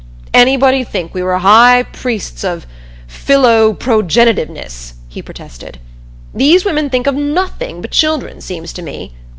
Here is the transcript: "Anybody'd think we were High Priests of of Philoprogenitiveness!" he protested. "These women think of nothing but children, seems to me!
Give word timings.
"Anybody'd 0.33 0.87
think 0.87 1.13
we 1.13 1.21
were 1.21 1.37
High 1.37 1.83
Priests 1.83 2.43
of 2.43 2.65
of 2.65 2.67
Philoprogenitiveness!" 3.07 4.93
he 5.07 5.21
protested. 5.21 5.77
"These 6.33 6.65
women 6.65 6.89
think 6.89 7.05
of 7.05 7.13
nothing 7.13 7.81
but 7.81 7.91
children, 7.91 8.41
seems 8.41 8.73
to 8.73 8.81
me! 8.81 9.13